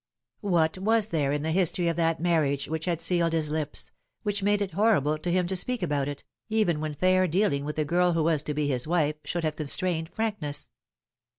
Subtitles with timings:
[0.39, 3.91] What was there in the history of that marriage which had sealed his lips,
[4.23, 7.75] which made it horrible to him to speak about it, even when fair dealing with
[7.75, 10.69] the girl who was to be his wife should have constrained frankness